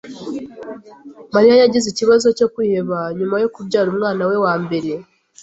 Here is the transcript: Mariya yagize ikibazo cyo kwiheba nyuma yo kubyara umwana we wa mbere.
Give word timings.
Mariya 1.33 1.55
yagize 1.61 1.87
ikibazo 1.89 2.27
cyo 2.37 2.47
kwiheba 2.53 2.97
nyuma 3.17 3.35
yo 3.43 3.49
kubyara 3.53 3.87
umwana 3.93 4.21
we 4.29 4.35
wa 4.45 4.53
mbere. 4.63 4.91